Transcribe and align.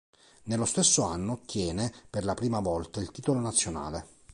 Nello 0.45 0.65
stesso 0.65 1.03
anno 1.03 1.33
ottiene 1.33 1.93
per 2.09 2.25
la 2.25 2.33
prima 2.33 2.59
volta 2.59 2.99
il 2.99 3.11
titolo 3.11 3.39
nazionale. 3.39 4.07